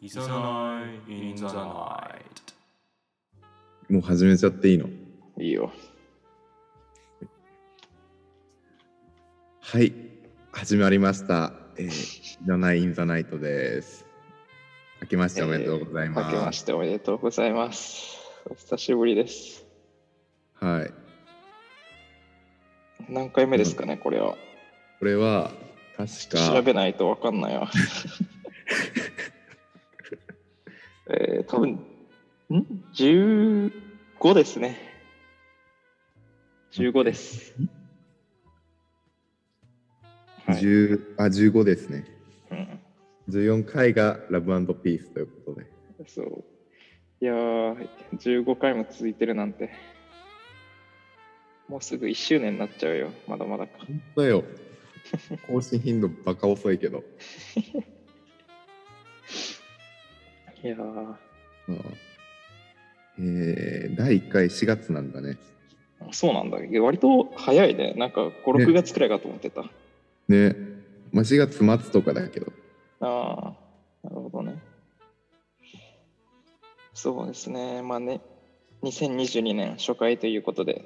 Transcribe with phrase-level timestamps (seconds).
[0.00, 2.14] いざない、in the night。
[3.88, 4.88] もう始めちゃっていいの？
[5.40, 5.72] いいよ。
[9.60, 9.92] はい、
[10.52, 11.52] 始まりました。
[11.76, 14.06] えー、じゃないインザナイトです。
[15.02, 16.32] 明けましておめでとうございます。
[16.32, 18.18] 明けましておめでとうございます。
[18.48, 19.66] お久しぶりです。
[20.60, 20.92] はい、
[23.12, 24.36] 何回目ですかね、これは。
[25.00, 25.50] これは
[25.96, 27.68] 確調かべないとわかんないわ。
[31.10, 31.80] えー、多分ん
[32.94, 34.76] ?15 ですね。
[36.72, 37.54] 15です。
[40.46, 42.04] はい10あ15ですね。
[42.50, 42.80] うん、
[43.28, 45.66] 14回がラブピースということで。
[46.06, 46.44] そう。
[47.20, 49.70] いやー、15回も続いてるなんて。
[51.68, 53.10] もうすぐ1周年になっちゃうよ。
[53.26, 53.78] まだまだか。
[53.86, 54.44] 本当よ。
[55.46, 57.02] 更新頻度バカ遅いけど。
[60.62, 61.14] いやー、
[61.68, 61.84] うん
[63.20, 65.38] えー、第1回4月なんだね。
[66.12, 66.58] そうなんだ。
[66.80, 67.94] 割と早いね。
[67.96, 69.62] なんか5、6月くらいかと思ってた。
[70.28, 70.56] ね。
[71.12, 72.52] まあ、4月末とかだけど。
[73.00, 73.54] あ
[74.04, 74.58] あ、なるほどね。
[76.94, 77.82] そうですね。
[77.82, 78.20] まあね、
[78.82, 80.84] 2022年初回ということで、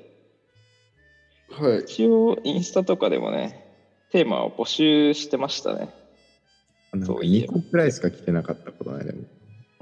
[1.50, 1.78] はい。
[1.80, 3.74] 一応インスタとかでもね、
[4.10, 5.90] テーマを募集してましたね。
[6.92, 9.20] なんかそういえ2個くらいしか来てなかったことないでも。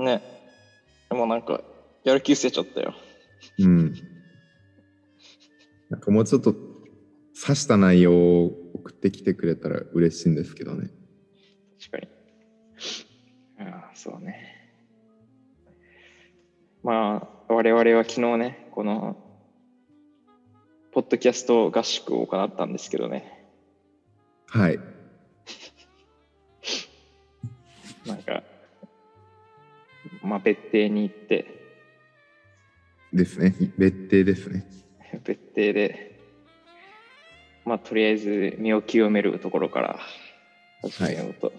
[0.03, 0.23] ね。
[1.11, 1.62] でもなんか、
[2.05, 2.95] やる気失せちゃったよ。
[3.59, 3.95] うん。
[5.91, 10.91] なんかもうちょっと刺した内容を送ってきてくれたら嬉しいんですけどね。
[11.81, 12.09] 確かに。
[13.71, 14.56] ああ、そうね。
[16.83, 19.17] まあ、我々は昨日ね、この、
[20.93, 23.47] ポッドキャスト合宿を行ったんですけどね。
[24.47, 24.78] はい。
[28.06, 28.43] なんか、
[30.22, 31.60] まあ、別邸に行って、
[33.12, 33.54] ですね。
[33.76, 34.64] 別邸ですね。
[35.25, 36.19] 別邸で、
[37.64, 40.00] まあ、とりあえず身を清めるところから
[40.82, 41.53] 始めようと。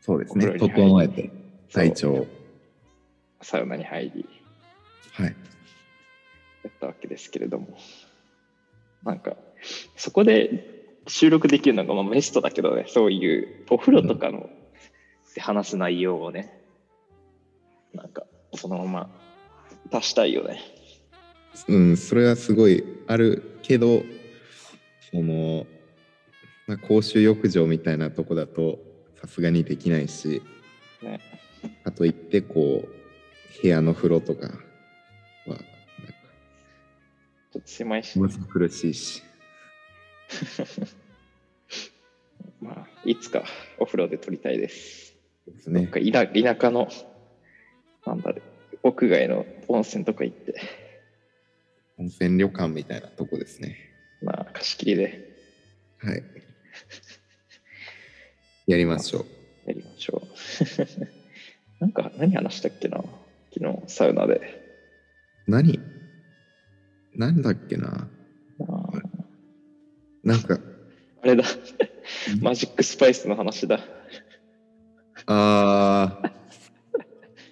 [0.00, 0.58] そうですね。
[0.58, 1.30] 整えて、
[1.72, 2.26] 体調を。
[3.42, 4.26] サウナに入り、
[5.12, 5.26] はい。
[5.26, 5.32] や
[6.68, 7.68] ったわけですけれども、
[9.02, 9.36] なんか、
[9.96, 14.50] そこで収録できるのがまあベストだけどね、そういうお風呂とかの、
[15.34, 16.60] で話す内容をね、
[17.94, 18.24] なんか、
[18.54, 19.10] そのまま
[19.90, 20.60] 出したいよね。
[21.68, 24.02] うん、それはすごいあるけど、
[25.10, 25.66] その、
[26.66, 28.78] まあ、公衆浴場みたいなとこだと
[29.20, 30.42] さすがにできないし、
[31.02, 31.20] ね
[31.84, 34.52] あといってこう部屋の風呂とかは
[35.46, 35.64] なんか
[37.52, 39.22] ちょっと狭いし、むず苦しいし。
[42.60, 43.44] まあ、いつか
[43.78, 45.09] お風呂で撮りたいです。
[45.52, 45.82] ですね。
[45.82, 46.88] なんか田田舎の、
[48.06, 48.42] なんだろう、
[48.82, 50.54] 屋外の温泉とか行って、
[51.98, 53.76] 温泉旅館みたいなとこですね。
[54.22, 55.18] まあ、貸し切りで
[55.98, 56.22] はい。
[58.66, 59.26] やりましょう。
[59.66, 60.28] やりましょう。
[61.80, 63.02] なんか、何話したっけな？
[63.52, 64.40] 昨日、サウナで。
[65.46, 65.78] 何？
[67.14, 68.08] なんだっけな？
[70.22, 70.60] なんか、
[71.22, 71.44] あれだ、
[72.40, 73.80] マジックスパイスの話だ。
[75.32, 76.22] あ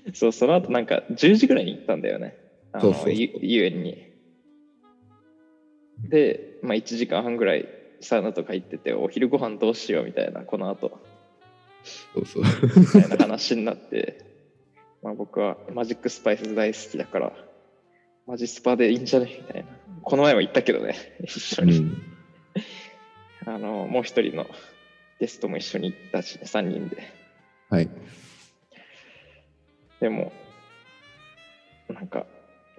[0.07, 2.37] ー、そう、その後なんか10時ぐらいに行ったんだよね。
[2.73, 4.05] あのそう遊園に。
[6.09, 7.69] で、まあ1時間半ぐらい
[8.01, 10.99] サウナとか行ってて、お昼ご飯どうしようみたいな、この後。
[12.15, 12.43] そうそう。
[12.77, 14.25] みたいな話になって、
[15.01, 17.33] まあ僕はマジックスパイス大好きだから、
[18.27, 19.27] マジスパでいいんじゃね？
[19.39, 19.69] みたいな。
[20.03, 21.79] この前も言ったけどね、一緒に。
[21.79, 22.03] うん、
[23.47, 24.47] あの、もう一人の
[25.21, 26.97] ゲストも一緒に行ったし、3人で。
[27.71, 27.91] はい。
[30.01, 30.33] でも、
[31.89, 32.27] なんか、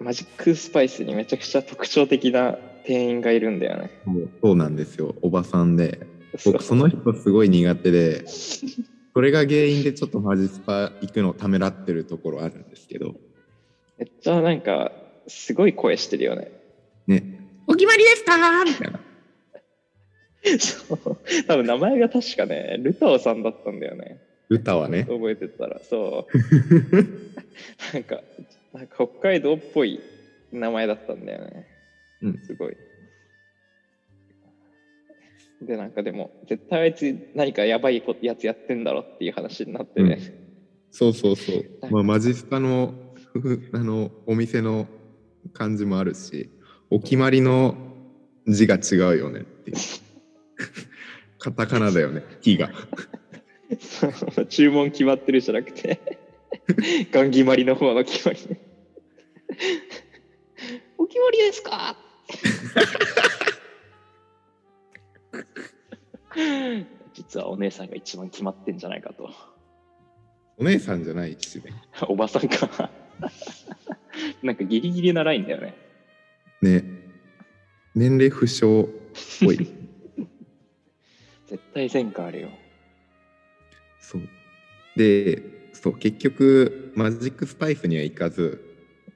[0.00, 3.90] マジックスパイスにめちゃくちゃ特徴的な店員がいるんだよね。
[4.04, 5.14] そうそうなんですよ。
[5.22, 6.06] おばさんで。
[6.44, 8.24] 僕、その人すごい苦手で、
[9.12, 13.14] それが原因でちょっとマジスパ行くのをためらってるところあるんですけど。
[13.98, 14.92] めっちゃなんか、
[15.26, 16.50] すごい声してるよね。
[17.06, 17.40] ね。
[17.66, 19.00] お決まりですかみたいな。
[20.58, 21.16] そう。
[21.46, 24.20] 多分名前が確かね、ルタオさんだったんだよね。
[24.50, 25.04] 歌はね。
[25.04, 26.38] 覚えてたら、そう。
[27.94, 28.20] なんか、
[28.74, 30.00] なんか北海道っぽい
[30.52, 31.66] 名前だったんだよね。
[32.22, 32.76] うんすごい。
[35.62, 40.18] で、なんかでも、絶対あいつ何かやばいやつやってんだろっていう話になってね。
[40.90, 41.64] そうそうそう。
[41.90, 42.94] まあ、マジスパの
[43.32, 44.88] ふふあのお店の
[45.52, 46.50] 感じもあるし、
[46.90, 47.76] お決まりの
[48.48, 49.76] 字が違うよねっていう。
[51.38, 52.70] カタカナだよね、木が。
[53.78, 54.08] そ
[54.42, 56.18] う注文決まってるじゃなくて。
[57.12, 58.40] ガン決まりの方の決まり。
[58.48, 58.60] ね
[60.98, 61.96] お決まりですか？
[67.14, 69.30] 実はお姉さんが一番決まってんじゃないかと。
[70.58, 71.64] お姉さんじゃないしね。
[72.08, 72.90] おばさんか。
[74.42, 75.74] なんかギリギリなラインだよね。
[76.62, 76.84] ね。
[77.94, 78.88] 年齢不詳っ
[79.44, 79.56] ぽい。
[81.46, 82.48] 絶対前科あるよ
[84.10, 84.22] そう。
[84.96, 85.42] で、
[85.72, 88.60] そう、結局、マジックスパイスには行かず、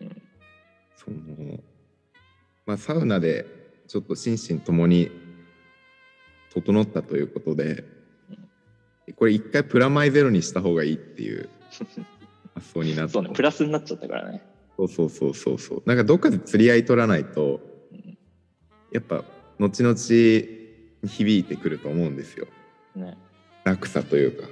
[0.01, 0.23] うん
[0.97, 1.59] その、
[2.65, 3.47] まあ、サウナで
[3.89, 5.11] ちょっと心身ともに
[6.55, 7.85] 整ったということで、
[9.17, 11.51] これ一回プラマイゼロにした方がいいっていう
[12.55, 14.43] 発想になってそうねプラスになっちゃったからね。
[14.77, 15.83] そうそうそうそうそう。
[15.85, 17.61] なんかどっかで釣り合い取らないと
[17.93, 18.19] うん
[18.93, 19.25] やっぱ
[19.59, 19.95] 後々
[21.03, 22.47] に響いてくると思うんですよ。
[22.97, 23.19] ね。
[23.65, 24.49] 楽さというか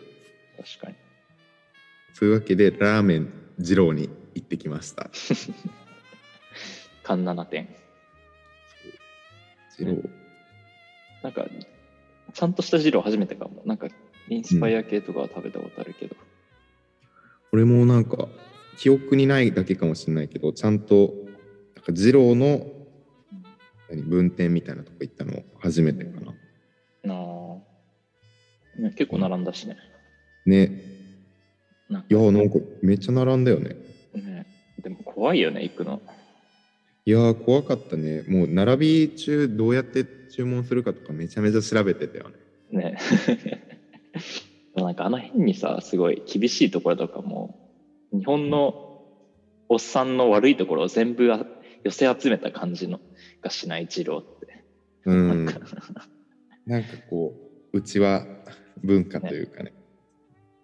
[0.64, 0.96] 確かに。
[2.14, 5.10] そういうわけでラーメン二郎に行ってきました。
[7.02, 7.68] 缶7点
[9.78, 10.02] 二郎。
[11.22, 11.46] なんか
[12.32, 13.62] ちゃんとした汁を初めてかも。
[13.64, 13.88] なんか
[14.28, 16.16] インスパイア系とかは食べたことあるけど、
[17.52, 18.28] 俺もなんか
[18.76, 21.12] 記憶にないだけかもしれないけどちゃんと
[21.74, 22.66] なんか二郎の
[23.90, 26.32] 何分店みたいなとこ行ったの初めてかな。
[27.04, 29.76] なあ、ね、結構並んだしね
[30.46, 30.72] ね。
[31.88, 32.08] なんか。
[32.10, 33.76] いやなんかめっちゃ並んだよね。
[34.14, 34.46] ね。
[34.82, 36.00] でも怖いよね行くの。
[37.04, 38.22] いやー怖かったね。
[38.28, 42.30] もう並び中どうやって注文するかとかめちゃめちゃ調べてたよ
[42.70, 42.92] ね。
[42.92, 42.98] ね。
[44.74, 47.58] なんかあの辺にさすごい厳しいところとかも
[48.12, 49.04] 日本の
[49.68, 51.46] おっさんの悪いところを全部あ
[51.82, 53.00] 寄せ集めた感じの
[53.42, 54.64] がしない二郎って、
[55.06, 55.46] うん。
[55.46, 55.60] なんか。
[56.66, 57.34] なんかこ
[57.72, 58.24] ううちは
[58.84, 59.72] 文化というかね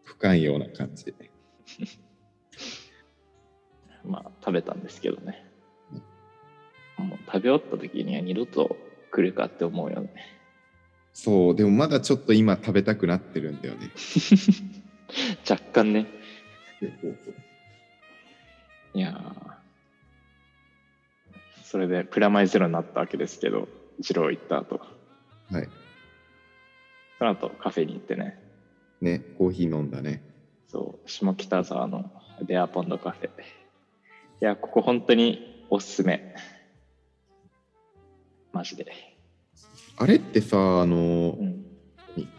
[0.08, 1.14] 不寛容な感じ
[4.04, 5.44] まあ食べたんですけどね。
[6.96, 8.76] もう食べ終わった時には二度と
[9.10, 10.10] 来るかって思うよね。
[11.12, 13.90] そうでもまだちょっと今食べたくなってるんだよね。
[15.48, 16.06] 若干ね。
[18.94, 19.58] いやー。
[21.64, 23.68] それでプラマイゼロになったわけですけど
[23.98, 24.80] 二郎行った後。
[25.50, 25.68] はい。
[27.18, 28.47] その後カフェに行ってね
[29.00, 30.22] ねコーヒー飲んだね。
[30.66, 32.10] そう下北沢の
[32.46, 33.28] ベアポンドカフェ。
[33.28, 33.30] い
[34.40, 36.34] やここ本当におすすめ。
[38.52, 38.92] マジで。
[39.96, 41.64] あれってさあのうん。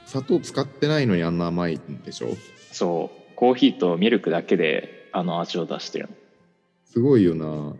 [0.05, 2.35] 砂糖使ってないのにあんな甘いんでしょ？
[2.71, 3.35] そう。
[3.35, 6.09] コーヒーとミルクだけであの味を出してる。
[6.09, 6.15] の
[6.85, 7.75] すごいよな。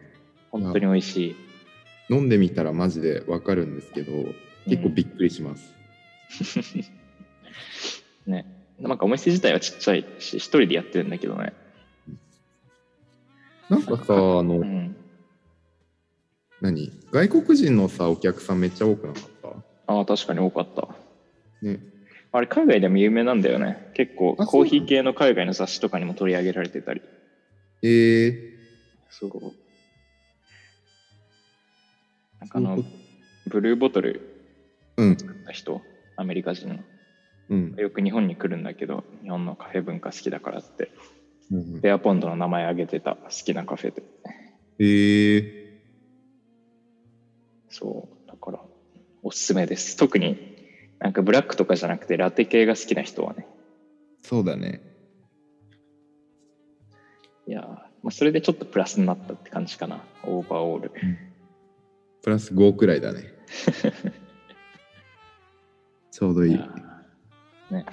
[0.51, 1.35] 本当に美味しい。
[2.11, 4.11] 飲んでみたらマジでわかるんですけど
[4.65, 5.75] 結構びっくりします、
[8.25, 11.53] ねなんかお店自体はちっちゃいし一人でやってるんだけどね。
[13.69, 14.95] なんかさあの、うん。
[16.61, 16.91] 何？
[17.11, 19.23] 外国人のさお客さんめっちゃ多くなかっ
[19.87, 20.83] ああ確かに多かった。
[20.83, 20.95] た
[21.61, 21.79] ね。
[22.31, 23.91] あれ海外でも有名なんだよね。
[23.95, 27.01] 結構あコーヒー系の海外の雑誌とかにも取り上げられてたり。
[27.81, 28.33] えー、
[29.09, 29.31] そう。
[32.39, 32.83] なんかあの
[33.47, 34.21] ブルーボトル
[34.97, 35.17] うん。
[35.51, 35.81] 人？
[36.15, 36.79] アメリカ人の
[37.49, 37.75] うん。
[37.75, 40.91] よく日本に来るんだけど日本のカフェ文化好きだからって。
[41.51, 44.03] うんベアポンドの名前挙げてた好きなカフェで。
[44.79, 44.83] え。
[44.83, 45.79] ー、
[47.69, 48.59] そうだから
[49.23, 49.97] おすすめです。
[49.97, 50.37] 特に
[50.99, 53.47] なんかブラックとかじゃなくてラテ系が好きな人はね。
[54.21, 54.81] そうだね。
[57.47, 60.03] いやー、まあ、それでちょっとプラスになったって感じかな。
[60.23, 60.91] オーバーオール。
[62.21, 63.23] プラス5くらいだね。
[66.11, 66.59] ちょうどいい
[67.71, 67.85] ね。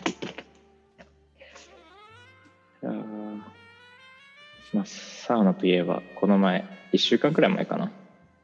[2.83, 3.41] いやー
[4.73, 7.91] まあサウナといえばこの前1週間くらい前かな。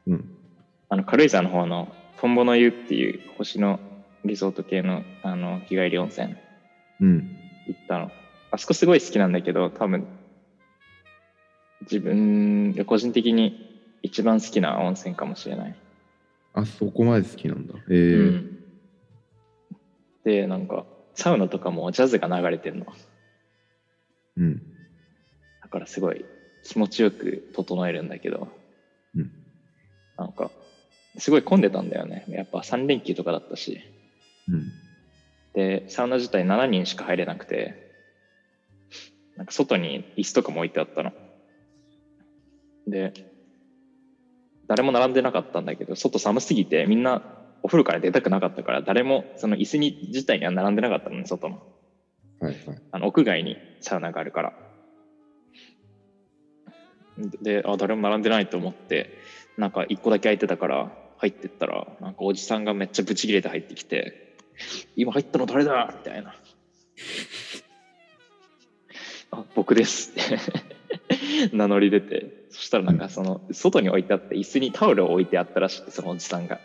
[0.07, 0.29] うん。
[0.89, 3.79] あの軽井沢の方のトンボの湯っていう星の
[4.25, 6.35] リゾート系のあの日帰り温泉。
[7.01, 7.17] うん。
[7.67, 8.11] 行ったの。
[8.51, 10.07] あそこすごい好きなんだけど多分
[11.81, 13.55] 自分が個人的に
[14.01, 15.75] 一番好きな温泉かもしれない、
[16.53, 17.73] あそこまで好きなんだ。
[17.89, 18.59] えうー、ん、
[20.23, 20.85] でなんか
[21.15, 22.85] サウナとかもジャズが流れてるの。
[24.37, 24.61] うん。
[25.61, 26.25] だからすごい
[26.63, 28.47] 気持ちよく整えるんだけど。
[29.15, 29.31] うん。
[30.17, 30.51] なんか
[31.17, 32.25] すごい混んでたんだよね。
[32.29, 33.81] やっぱ3連休とかだったし。
[34.47, 34.71] うん。
[35.53, 37.83] でサウナ自体7人しか入れなくて。
[39.35, 41.11] なんか外に椅子とかも置いてあったの。
[42.87, 43.13] で
[44.67, 47.21] 誰も並んでなかったんだけど外寒すぎてみんな
[47.63, 51.63] お風呂から出たくなかったから誰もその椅子に自体には並んでなかったのね外の
[52.43, 52.81] はいはい。
[52.91, 54.53] あの屋外にサウナがあるから。
[57.41, 59.17] で、あ、誰も並んでないと思って、
[59.57, 64.35] なんか一個だけ空いてたから入ってったら、なんかおじさんがめっちゃブチ切れて入ってきて、
[64.97, 65.93] 今入ったの誰だ？
[65.97, 66.35] みたいな。
[69.31, 70.39] あ、僕ですって
[71.55, 76.59] 名乗り出て、そしたらなんかその、外に置いてあって椅子にタオルを置いてあったらしくて、そのおじさんが。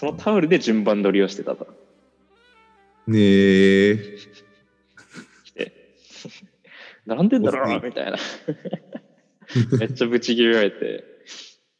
[0.00, 1.66] そのタオルで順番取りをしてたと。
[3.06, 3.96] ねえ。
[5.44, 5.74] 来て、
[7.04, 8.16] 並んでんだろみたいな。
[9.78, 11.04] めっちゃブチ切れられて、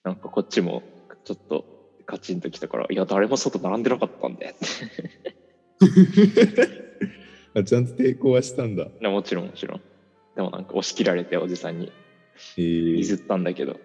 [0.04, 0.82] なんかこっちも
[1.24, 1.64] ちょっと
[2.04, 4.54] カチンときたから、いや、誰も外並んでなかったんで。
[7.54, 8.88] あちゃんと抵抗はしたんだ。
[9.00, 9.80] でもちろんもちろん。
[10.36, 11.90] でもなんか押し切られておじさんに
[12.58, 13.80] えー譲ったんだけど、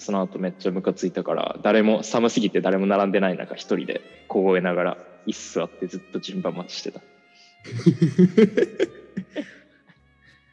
[0.00, 7.02] その後めっちゃムカついたから、誰も寒すぎて誰も並んでない中一人で凍えながら椅子座ってずっと順番待ちしてた。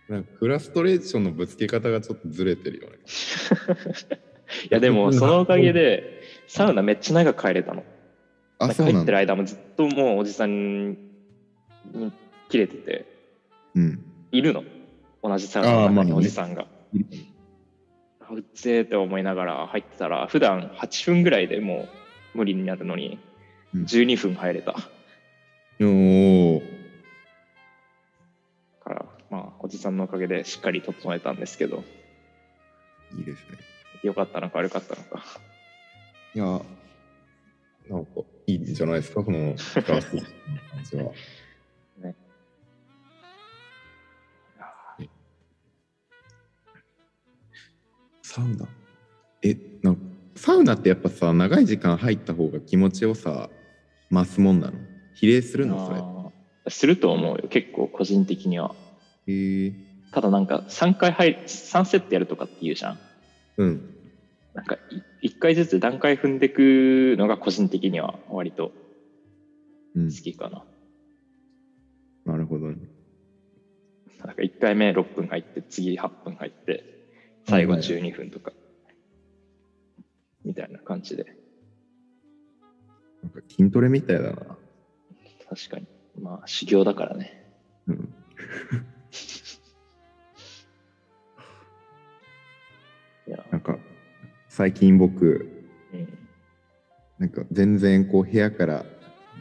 [0.10, 2.98] なんかフラストレーションのぶつけ方がちょっとずれてるよね。
[4.70, 7.86] いやでも そのおかげでサウナめっちゃ長く帰れたの。
[8.60, 9.00] あ、なんかそうなんだ。
[9.00, 10.98] 入ってる間もずっともうおじさんに
[12.50, 13.06] 切れてて、
[13.76, 14.04] うん。
[14.32, 14.66] いるの。
[15.24, 16.64] 同じサウナの中におじさんが。
[16.64, 16.68] あ
[18.32, 21.88] うっぜーって思いながら入ってたら、普段8分ぐらいでも
[22.34, 23.20] う無理になるのに、
[23.74, 24.76] うん12分入れた。
[25.82, 26.62] おー
[28.84, 31.84] から、まあ、おじさんのおかげでしっかり整えたんですけど、
[33.18, 33.58] いいですね。
[34.04, 35.24] 良かったのか悪かったのか。
[36.34, 36.46] いや、
[37.90, 39.56] なんかいいんじゃないですか、この
[39.86, 40.02] 感
[40.90, 41.12] じは。
[48.38, 48.68] サウナ？
[49.42, 49.96] えな
[50.36, 53.50] サウナってやっぱさ長い時間入った方が気持ちよさ
[54.12, 54.74] 増すもんなの？
[55.16, 55.88] 比例するの？
[55.88, 56.72] それ。
[56.72, 57.48] すると思うよ。
[57.50, 58.76] 結構個人的には。
[59.26, 59.74] へえ
[60.12, 63.00] ただなんか3回入る、3セットやるとかって言うじゃん。
[63.58, 63.96] うん。
[64.54, 64.78] なんか
[65.24, 68.72] 1回ずつ段階踏んでくのが個人的には割と
[69.96, 70.12] うん。
[70.12, 70.64] 好きかな。
[72.26, 72.78] なるほどね。
[74.20, 76.97] なんか1回目6分入って、次8分入って、
[77.48, 78.52] 最後はいはい12分とか、
[80.44, 81.26] みたいな感じで。
[83.24, 84.36] なんか筋トレみたいだな
[85.50, 85.88] 確かに。
[86.22, 87.46] まあ、修行だからね。
[87.88, 88.14] うん
[93.28, 93.78] いや、なんか
[94.48, 96.18] 最近僕うん。
[97.18, 98.86] なんか全然こう部屋から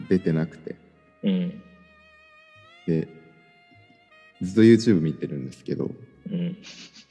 [0.09, 0.75] 出てなくて
[1.23, 1.61] うん。
[2.85, 3.07] で
[4.41, 5.91] ずっと YouTube 見てるんですけど
[6.31, 6.57] うん。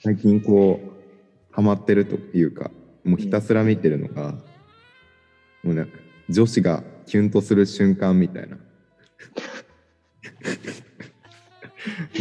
[0.03, 2.71] 最近こうハマってるというか
[3.05, 4.33] もうひたすら見てるのが、
[5.63, 8.59] もうなんか女子がキュンとする瞬間みたいな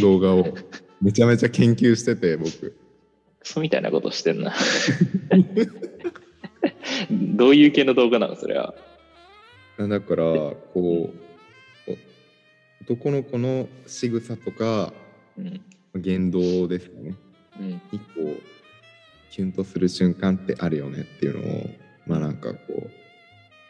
[0.00, 0.56] 動画を
[1.00, 2.76] めちゃめちゃ研究してて僕
[3.40, 4.54] クソみたいなことしてんな。
[7.10, 8.74] どういう系の動画なのそれは。
[9.78, 11.10] だからこうお
[12.82, 14.92] 男の子の仕草とか
[15.36, 15.60] うん。
[15.98, 17.14] 言動ですかね
[17.60, 17.68] うん。
[17.70, 18.42] にこう
[19.30, 21.70] キュンとする瞬間ってあるよねっていうのを
[22.06, 22.90] まあなんかこう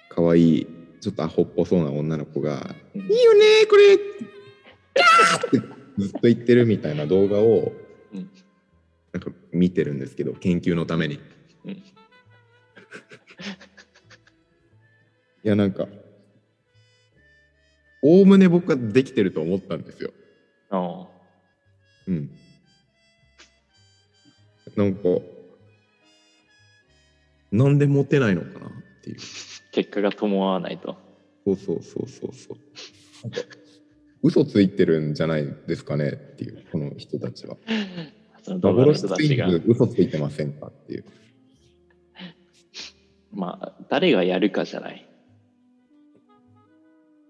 [0.09, 0.67] 可愛い
[1.01, 5.59] ちょっとアホっぽそうな女の子がうん「いいよねこれ!」って
[5.99, 7.73] ずっと言ってるみたいな動画を
[8.13, 8.31] うん
[9.13, 11.21] なんか見てるんですけど研究のために。
[11.65, 11.83] うん
[15.45, 15.87] いやなんか
[18.03, 20.13] おおむね僕はできてると思ったんですよ。
[20.71, 21.07] あ
[22.09, 22.31] うん。
[24.77, 25.01] なんか、
[27.53, 28.67] なんでモテないのかな？
[28.67, 28.71] っ
[29.03, 29.17] ていう。
[29.17, 29.21] あ
[29.73, 30.97] 結果が伴わないと。
[31.45, 32.59] そうそうそうそうそう。
[34.23, 36.11] 嘘ついてるんじゃないですかね？
[36.11, 37.57] っていう、この人たちは。
[38.49, 39.03] 幻。
[39.67, 40.67] 嘘ついてませんか？
[40.69, 41.05] っていう。
[43.33, 45.07] まあ、誰がやるかじゃない。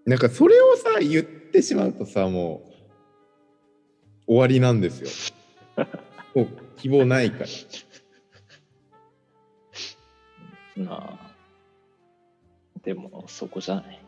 [0.07, 2.66] なんかそれをさ、言ってしまうとさ、もう
[4.27, 5.01] 終わりなんです
[5.77, 5.87] よ。
[6.35, 7.47] もう希望ないから。
[10.77, 11.33] まあ、
[12.83, 14.01] でも、そこじゃない。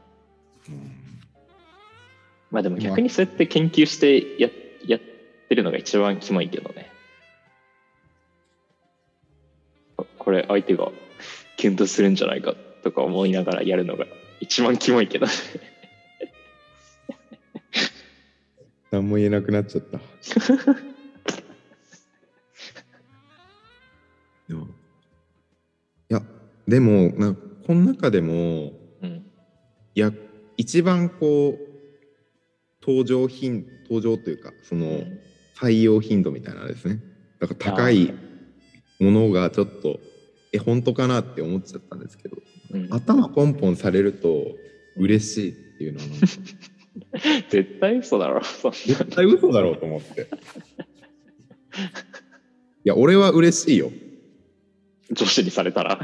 [2.51, 4.49] まあでも逆にそうやって研究してや
[4.87, 5.01] やっ
[5.49, 6.91] てるのが一番キモいけどね。
[9.97, 10.91] ここれ相手が
[11.57, 14.07] キュンとするんじゃないかとか思いながらやるのが
[14.41, 15.33] 一番キモいけどね。
[18.91, 19.99] 何も言えなくなっちゃった。
[24.49, 24.69] でもい
[26.09, 26.23] や
[26.67, 29.25] でもなんかこの中でもうん。
[29.95, 30.13] いや
[30.57, 31.59] 一番こう
[32.81, 35.19] 登場頻登場というかそのうん
[35.59, 37.01] 採用頻度みたいなのですね
[37.41, 38.15] だから高い
[39.01, 39.99] ものがちょっと
[40.53, 42.37] え本当かなって思っちゃったんですけど
[42.71, 44.45] うん頭ポンポンされると
[44.97, 46.07] 嬉しいっていうのは
[47.51, 50.29] 絶対嘘だろ、絶対嘘だろうと思って。
[52.85, 53.91] いや俺は嬉しいよ。
[55.11, 56.01] 女子にされたら。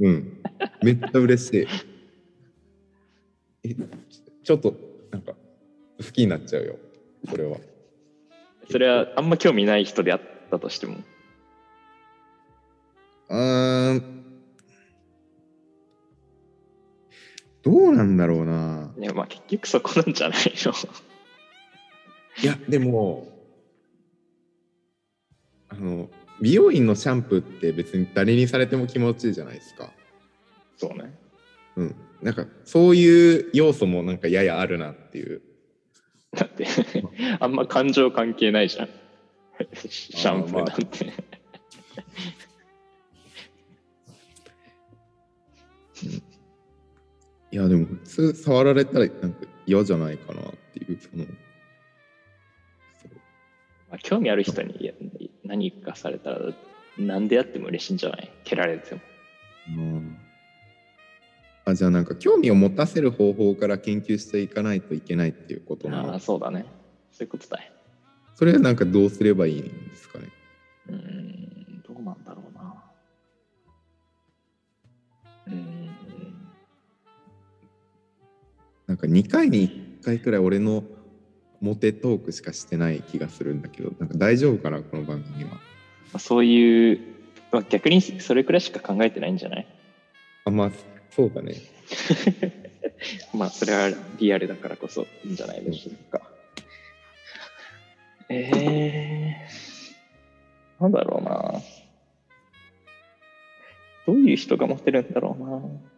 [0.00, 0.42] うん。
[0.82, 1.66] めっちゃ嬉しい。
[3.64, 3.74] え
[4.42, 4.74] ちょっと
[5.10, 5.34] なんか
[5.98, 6.78] 好きになっちゃうよ。
[7.28, 7.58] それは。
[8.70, 10.20] それはあんま興味ない人であっ
[10.50, 10.96] たとしても。
[13.28, 14.22] うーん。
[17.62, 20.72] どうなんだろうないや、まあ結局そこなんじゃないの？
[22.42, 23.26] いやでも
[25.68, 26.08] あの
[26.40, 29.90] 美容院のシャンプーって別に誰にされても気持ちいいじゃないですか
[30.76, 31.12] そうね。
[31.76, 35.42] うんなんかそういう要素もなんかややあるなっていう
[36.30, 36.66] だって、
[37.40, 38.88] あんま感情関係ないじゃん。
[39.88, 41.12] シャンプーなんて。
[47.52, 51.24] いやでも普通触られたらなんか嫌じゃないかなっていうその
[53.90, 54.92] まあ、興味ある人に
[55.44, 56.38] 何かされたら、
[56.98, 58.30] なんでやっても嬉しいんじゃない？
[58.44, 59.00] 蹴られても。
[59.68, 60.16] うん
[61.66, 66.64] あじゃあなんか興味を持たせる方法から研究していかないといけないっていうことなあそうだね。
[67.12, 67.70] そういうことだよ。
[68.34, 70.28] それはなんかどうすればいいんですかね？
[70.88, 72.74] うーん、どうなんだろうな。
[75.46, 75.81] うーん、
[79.02, 79.68] か2回に
[80.00, 80.84] 1回くらい俺の
[81.60, 85.58] モテトークしかしてない気がするんだけどなんか大丈夫かなこの番組はま
[86.14, 87.00] あそういう、
[87.52, 89.66] まあ、逆にそれくらいしか考えてないんじゃない？
[90.44, 90.70] あまあ
[91.10, 91.54] そうだね
[93.34, 95.62] まあ、それはリアルだからこそいいんじゃない？
[95.64, 96.22] でしょうか。
[98.28, 101.60] えー、なんだろうな。
[104.06, 105.91] どういう人がモテるんだろうな。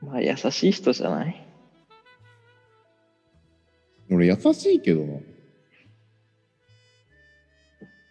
[0.00, 1.46] まあ、優しい人じゃない？
[4.10, 5.18] 俺優しいけどな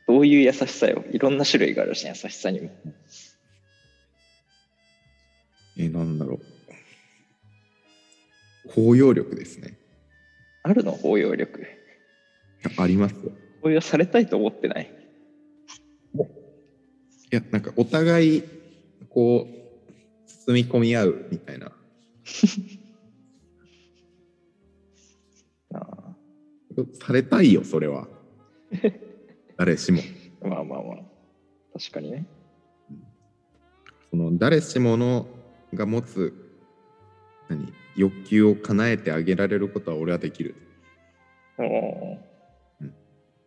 [0.07, 1.03] どういう優しさよ？
[1.11, 2.69] いろんな種類があるし、優しさにも。
[5.79, 6.39] えなんだろう
[8.69, 9.77] 包容力ですね
[10.63, 10.91] あるの？
[10.91, 11.65] 包容力。
[12.77, 14.91] ありますよ包容されたいと思ってない？
[17.31, 18.43] いやなんかお互い
[19.09, 21.71] こう包み込み合うみたいな
[25.73, 26.15] ああ
[26.93, 28.07] されたいよそれは。
[29.57, 30.01] 誰しも。
[30.41, 30.97] まあまあまあ。
[31.73, 32.25] 確かにね。
[34.11, 35.27] その誰しもの
[35.73, 36.33] が持つ
[37.49, 40.55] 何欲求を叶えてあげられることは俺はできる。
[41.57, 42.17] おお
[42.81, 42.93] うん。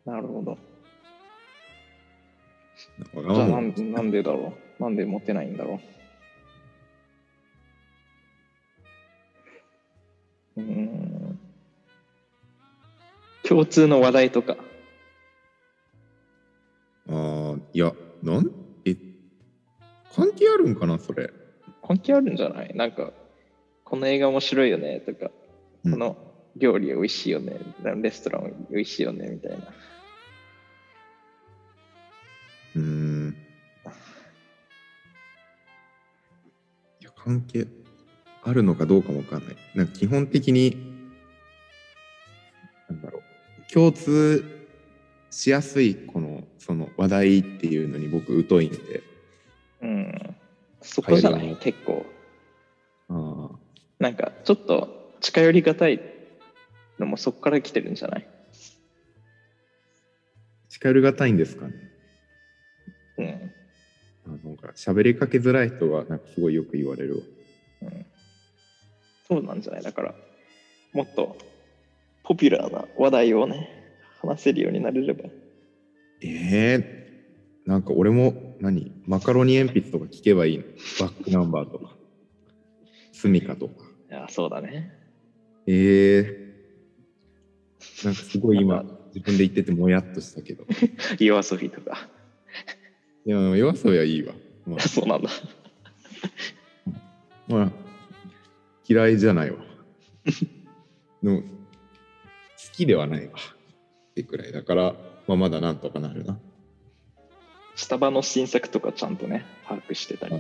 [0.04, 0.58] なるほど。
[3.12, 4.82] じゃあなんなんでだろう。
[4.82, 5.80] なんでモテないんだろう
[10.56, 11.38] うーん。
[13.42, 14.56] 共通の話題とか。
[17.08, 18.46] あーいやなん
[18.84, 18.94] え
[20.14, 21.30] 関係あるんかなそれ
[21.86, 22.70] 関係あるんじゃない？
[22.74, 23.12] なんか、
[23.84, 25.30] この映画面白いよねとか、
[25.84, 26.16] うんこの
[26.56, 27.56] 料理美味しいよね、
[28.02, 29.56] レストラン美味しいよねみたいな。
[32.76, 33.36] うーん
[37.00, 37.66] いや関係
[38.42, 39.56] あるのかどうかもわかんない。
[39.74, 40.76] なんか基本的に
[42.88, 43.72] なんだろう。
[43.72, 44.44] 共通
[45.30, 49.02] しやすいこのその話題っていうのに僕疎いんで。
[49.82, 50.36] うん。
[50.82, 51.56] そこじゃない？
[51.56, 52.06] 結構。
[53.10, 53.58] ああ。
[53.98, 56.00] なんか、ちょっと近寄りがたい
[56.98, 58.26] のもそこから来てるんじゃない？
[60.70, 61.74] 近寄りがたいんですかね。
[63.18, 63.26] うん。
[64.26, 67.22] あなんか喋りかけづらい人はなんかすごいよく言われるわ。
[67.82, 68.06] うん、
[69.30, 69.82] そうなんじゃない？
[69.82, 70.14] だから、
[70.92, 71.36] もっと
[72.24, 73.68] ポピュラーな話題をね、
[74.20, 75.24] 話せるようになれれば。
[76.22, 77.00] ええ
[77.64, 78.90] なんか俺も何？
[79.06, 80.64] マカロニ鉛筆とか聞けばいいの？
[81.00, 81.96] バックナンバーとか
[83.12, 83.74] スミカとか
[84.10, 84.90] いや、そうだね。
[85.66, 86.40] ええ
[88.04, 90.64] なんかすごい今自分で言っててもやっとしたけど
[91.18, 92.08] 夜遊びとか。
[93.24, 94.34] いや夜遊びはいいわ、
[94.66, 95.30] まあ、 そうなんだ。
[97.48, 97.72] まあ
[98.90, 99.58] 嫌いじゃないわ
[101.22, 101.44] でも好
[102.72, 104.94] きではないわってくらいだから、
[105.28, 106.40] まあ、まだなんとかなるな
[107.76, 110.34] スタバの新作とかちゃんとね、把握してたり。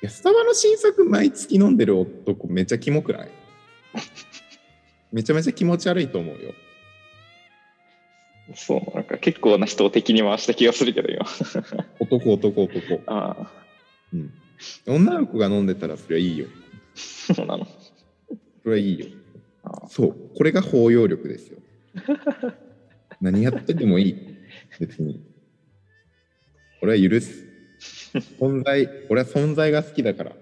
[0.00, 3.28] やスタバの新作毎月飲んでる男めちゃキモくない？
[5.12, 6.54] めちゃめちゃ気持ち悪いと思うよ。
[8.54, 11.26] そう、なんか結構な人を敵に回した気がするけど、今。
[12.00, 13.02] 男男男。
[13.12, 13.52] ああ、
[14.14, 14.32] うん。
[14.86, 16.46] 女の子が飲んでたらそれはいいよ。
[16.94, 17.66] そうなの？
[17.66, 19.06] それはいいよ。
[19.62, 20.16] ああそう。
[20.36, 21.58] これが包容力ですよ。
[23.20, 24.16] 何やっててもいい。
[24.80, 25.24] 別に。
[26.82, 27.46] 俺は許す。
[28.40, 30.36] 存在、俺は存在が好きだから。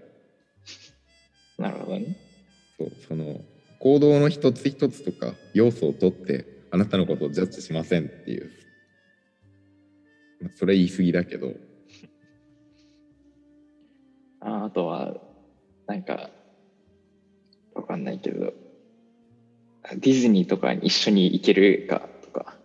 [1.59, 2.17] なるほどね。
[2.79, 3.41] そう、その、
[3.81, 8.51] 行動の一つ一つとか要素をとって、あなたのことをジャッジしませんっていう。
[10.41, 11.55] まあそれ言い過ぎだけど、
[14.47, 15.13] ああとは、
[15.89, 16.31] なんか、
[17.75, 18.55] わかんないけど、
[19.97, 22.57] ディズニーとかに一緒に行けるかとか。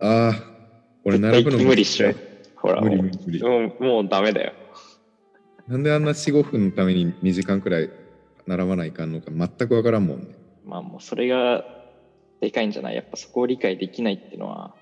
[0.00, 0.34] ああ、
[1.04, 2.14] 俺並ぶの無理っしょ。
[2.56, 3.42] ほら、無理も無理。
[3.42, 4.54] もうもうダメだよ。
[5.66, 7.90] なんであんな4、5分のために2時間くらい
[8.46, 10.26] 並ばないかんのか全くわからんもんね。
[10.64, 11.62] まあもうそれが
[12.40, 12.94] でかいんじゃない？
[12.94, 14.74] やっぱそこを理解できないっていうのは、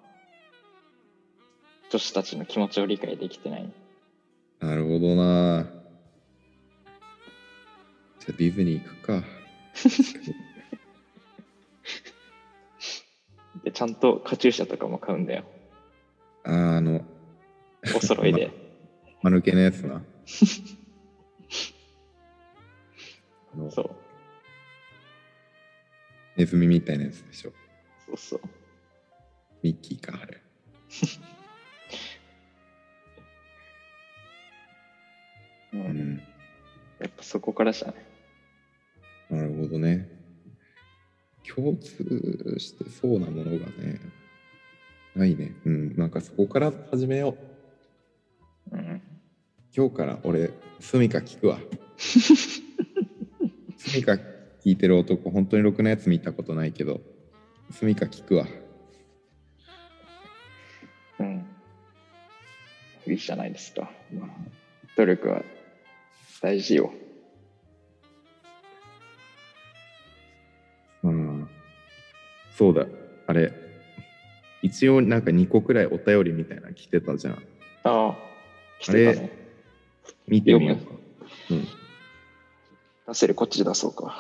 [1.91, 3.69] 女子たちの気持ちを理解できてない。
[4.61, 5.76] なるほどな。
[8.27, 9.23] じゃあディズニー行くか。
[13.65, 15.45] で、ちゃんとカチューシャとかも買うんだよ。
[16.45, 17.05] あーあの、
[17.95, 18.51] お揃いで。
[19.23, 20.03] 間抜けのやつな。
[23.55, 23.91] あのそう。
[26.37, 27.53] ネズミみたいなやつでしょ。
[28.07, 28.41] そうそう。
[29.63, 30.43] ミッキーか、あれ。
[35.73, 35.77] う。
[35.77, 35.83] うん
[36.17, 36.23] ん。
[37.01, 38.06] やっぱそこからじゃない？
[39.31, 40.09] なるほどね。
[41.55, 44.01] 共通してそうなものがね、
[45.15, 45.55] ないね。
[45.65, 45.97] うん。
[45.97, 47.37] なんかそこから始めよ
[48.73, 48.77] う。
[48.77, 49.03] うん。
[49.75, 51.59] 今日から俺、スミカ聞くわ。
[51.97, 52.63] ス
[53.97, 54.21] ミカ聞
[54.65, 57.01] いてる男、本当にろくなやつ見たことないけど、
[57.71, 58.47] スミカ聞くわ。
[61.19, 61.47] うん。
[63.07, 63.91] いいじゃないですか。
[64.13, 64.29] まあ、
[64.97, 65.43] 努力は
[66.43, 66.93] 大事よ。
[72.57, 72.87] そうだ、
[73.27, 73.53] あれ、
[74.63, 77.35] 一応なんか2個くらいお便りみたいなの来てたじゃん。
[77.85, 78.17] ああ、
[78.81, 79.31] 来てたね。
[80.27, 80.93] 見てみようか。
[83.09, 84.17] 出せるこっちで出そうか。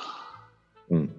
[0.90, 0.98] うん。
[0.98, 1.10] うん。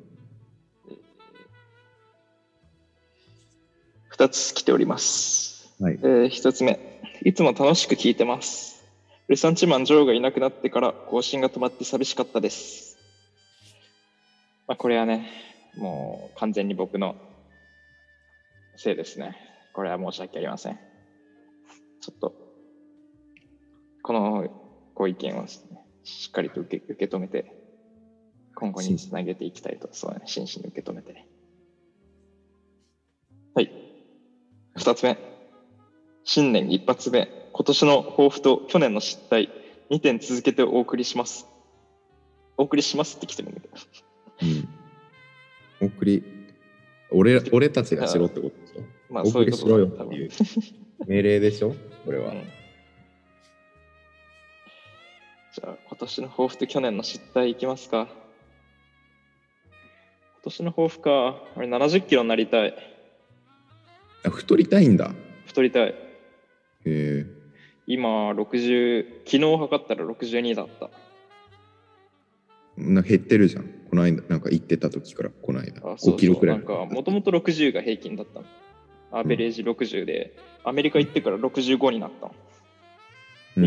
[4.10, 5.74] 二つ来ております。
[5.80, 6.06] はいえ。
[6.06, 6.80] ー一つ目、
[7.24, 8.86] いつも楽しく聞いてます。
[9.28, 12.98] ルサンチマン・ジョーがいなくなってから更新が止まって寂しかったです。
[14.68, 17.16] まあ、これはね、もう完全に僕の
[18.76, 19.36] せいですね。
[19.74, 20.80] これは申し訳ありません。
[22.00, 22.34] ちょっと、
[24.04, 24.48] この
[24.94, 25.60] ご意見をし
[26.30, 27.52] っかりと受け受け止めて、
[28.56, 31.28] 今後につなげていきたいと、そうね、真摯に受け止めて。
[33.54, 33.72] はい。
[34.76, 35.18] 二つ目。
[36.24, 37.28] 新年一発目。
[37.54, 39.50] 今年の抱負と去年の失態。
[39.90, 41.48] 2点続けてお送りします。
[42.58, 43.76] お送りしますって来てるんだけど。
[44.42, 44.77] うん。
[45.82, 46.24] 送り、
[47.12, 49.14] 俺俺たちがしろってことでしょ？
[49.14, 50.30] まあおそういうことしろよだっていう
[51.08, 51.76] 命令でしょ？
[52.06, 52.32] これは。
[52.32, 52.44] うん
[55.54, 58.08] じゃあ、今年の抱負と去年の失態いきますか？
[60.36, 61.44] 今年の抱負か。
[61.56, 62.76] 俺70キロになりたい。
[64.24, 65.12] あ太りたいんだ。
[65.48, 65.90] 太りたい。
[65.90, 65.96] へ
[66.86, 67.26] え。
[67.88, 70.92] 今、60、昨日測ったら62だった。
[72.78, 73.72] な減ってるじゃん。
[73.90, 75.82] この間、なんか行ってた時から、この間。
[75.94, 76.58] あそう5キロくらい。
[76.58, 78.46] なんか、もともと60が平均だったの。
[79.12, 82.36] アベレージ60で、アメリカ行ってから65になったの。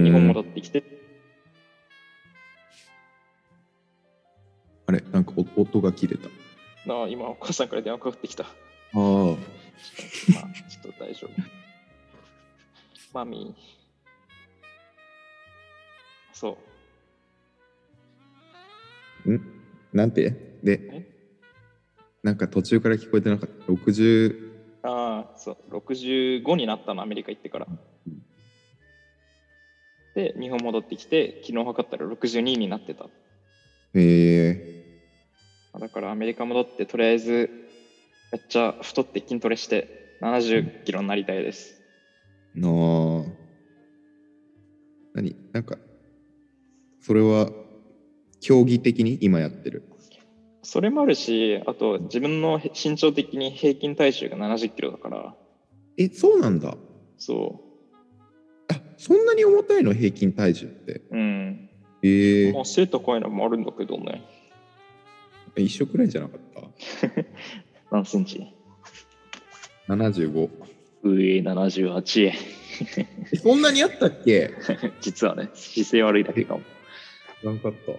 [0.00, 0.84] で、日本戻ってきて、
[4.86, 6.28] あれなんかお音が切れた。
[6.86, 8.44] なあ今、お母さんから電話かかってきた。
[8.44, 8.96] ああ。
[8.96, 9.36] まあ、
[10.68, 11.30] ちょっと大丈夫。
[13.12, 13.70] マミー。
[16.32, 16.58] そ
[19.26, 19.32] う。
[19.32, 19.59] ん？
[19.92, 20.36] なんて？
[20.62, 21.02] でえ、
[22.22, 23.72] なんか途中から聞こえてなかった。
[23.72, 24.36] 60、
[24.82, 27.66] ああ、そう、65になったの、アメリカ行ってから。
[30.14, 33.06] で、日本戻ってきて、昨日測ったら62になってた。
[33.94, 34.60] へえ。
[35.78, 37.50] だからアメリカ戻って、とりあえず、
[38.32, 39.88] めっちゃ太って筋トレして、
[40.20, 41.80] 70キロになりたいです。
[42.54, 43.24] なあ。
[45.14, 45.34] 何？
[45.52, 45.76] なんか、
[47.00, 47.50] それは、
[48.40, 49.84] 競技的に今やってる。
[50.62, 55.34] それもあるし、あと自分の身長的に平均体重が70キロだから、
[55.96, 56.76] え、そうなんだ。
[57.18, 57.60] そ
[58.72, 59.92] あ、そんなに重たいの？
[59.92, 60.92] 平均体重って。
[61.10, 61.70] う、うん。
[62.02, 64.22] ええまあ背高いのもあるんだけどね。
[65.56, 66.62] 一緒くらいじゃなかった？
[67.90, 68.46] 何センチ
[69.88, 70.48] ?75。
[71.02, 72.32] 上78円。
[73.32, 74.50] えそんなにあったっけ？
[75.02, 76.62] 実はね、姿勢悪いだけかも。
[77.40, 77.92] 知らんかった。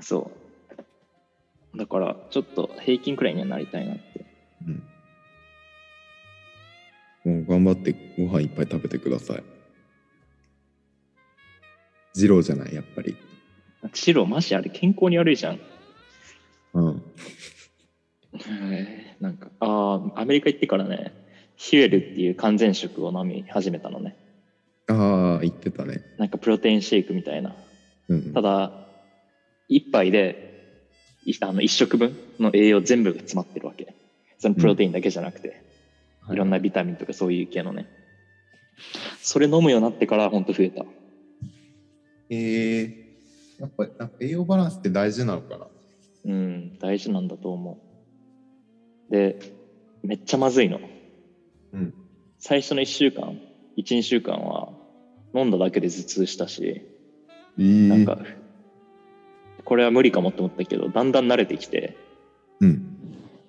[0.00, 0.30] そ
[1.74, 1.78] う。
[1.78, 4.02] だから、ちょっと平均くらいにはなりたいなって。
[4.66, 4.70] う
[7.28, 7.36] ん。
[7.36, 9.42] もう頑張ってご飯いっぱい食べてください。
[12.14, 13.16] 二郎じゃない、やっぱり。
[13.94, 15.60] 白、マジあれ健康に悪いじゃん。
[16.74, 17.02] うん。
[19.20, 21.12] なんか、ああ、アメリカ行ってからね、
[21.56, 24.16] ヒュエルっていう完全食を飲み始めたのね。
[24.88, 26.00] ああ、言ってたね。
[26.18, 27.54] なんかプロテインシェイクみたいな。
[28.08, 28.32] うん。
[28.32, 28.72] ただ、
[29.70, 30.50] 一杯で
[31.24, 33.94] いあの一食分の栄養全部が詰まってるわけ。
[34.38, 35.62] そのプロテインだけじゃなくて、
[36.30, 37.86] いろんなビタミンとかそういう系のね。
[39.22, 40.84] それ飲むようになってから本当増えた。
[42.30, 42.94] ええ
[43.60, 45.66] やっぱなんか栄養バランスって大事なのかな？
[46.24, 47.78] うん、大事なんだと思
[49.08, 49.12] う。
[49.12, 49.38] で、
[50.02, 50.80] めっちゃまずいの。
[51.72, 51.94] うん。
[52.38, 53.38] 最初の1週間、
[53.76, 54.72] 1、2週間は
[55.34, 56.86] 飲んだだけで頭痛したし、え
[57.58, 58.18] えなんか、
[59.70, 61.96] これは無理かもって思ったけど、だんだん慣れてきて、
[62.58, 62.96] うん。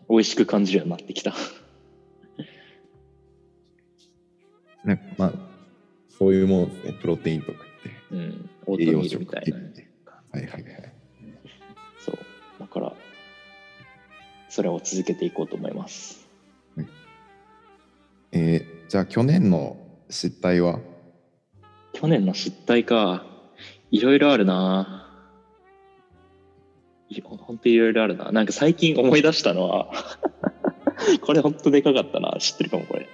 [0.08, 1.34] 美味しく感じるようになってきた。
[4.86, 5.34] ね、まあ、
[6.10, 7.90] そういうもんですね、プロテインとかって。
[8.12, 9.90] うん、オートミールみたいなね。
[10.32, 10.94] はいはいはい。
[11.98, 12.18] そう。
[12.60, 12.94] だから、
[14.48, 16.30] それを続けていこうと思います。
[18.32, 19.76] えー、じゃあ去年の
[20.12, 20.82] 失態は？
[21.94, 23.26] 去年の失態か。
[23.90, 25.01] いろいろあるな
[27.12, 28.32] いやほんといろいろあるな。
[28.32, 29.92] なんか最近思い出したのは、
[31.20, 32.38] これほんとでかかったな。
[32.40, 33.10] 知ってるかも、これ。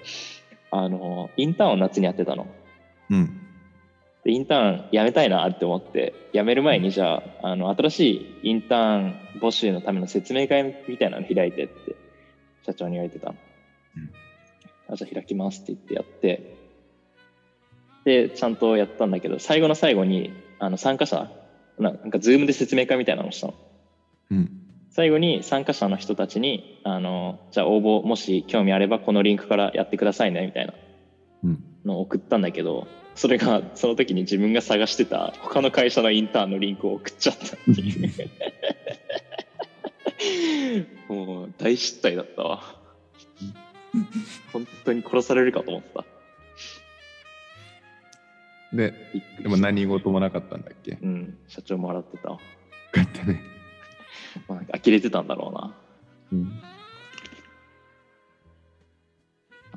[0.69, 2.45] あの、インターンを夏にやってたの。
[3.09, 3.41] うん。
[4.23, 7.99] でインターン辞めたいなって思って、辞める前にじゃあ、あの、新し
[8.43, 11.95] いインターン募集のための説明会みたいなの開いてって、
[12.67, 13.35] 社長に言われてたの。
[13.97, 14.11] うん
[14.89, 16.55] あじゃあ開きますって言ってやって、
[18.05, 21.29] で、ちゃんとやったんだけど、最後の最後に、あの、参加者、
[21.77, 23.53] ななんか、ズームで説明会みたいなのをしたの。
[24.31, 24.51] うん。
[24.89, 30.73] 最後に参加者の人たちに、あの、じゃあ応募、もし興味あればこのリンクからやってくださいね、みたいな
[31.43, 31.63] うん。
[31.85, 40.87] のを送ったんだけど、それがその時に自分が探してた他の会社のインターンのリンクを送っちゃったっていう。
[41.07, 42.61] もう大失態だったわ。
[44.53, 46.05] 本当に殺されるかと思った。
[48.75, 48.93] で、
[49.41, 50.97] でも何事もなかったんだっけ？
[51.01, 52.35] うん、社長も笑ってたわ。
[52.35, 52.41] よ
[52.91, 53.41] かったね。
[54.47, 55.75] まあ、呆れてたんだろうな。
[56.33, 56.61] うん。